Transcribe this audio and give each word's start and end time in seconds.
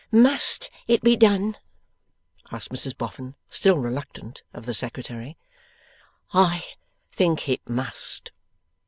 'MUST 0.11 0.71
it 0.87 1.03
be 1.03 1.15
done?' 1.15 1.57
asked 2.51 2.69
Mrs 2.71 2.97
Boffin, 2.97 3.35
still 3.51 3.77
reluctant, 3.77 4.41
of 4.51 4.65
the 4.65 4.73
Secretary. 4.73 5.37
'I 6.33 6.63
think 7.11 7.47
it 7.47 7.69
must. 7.69 8.31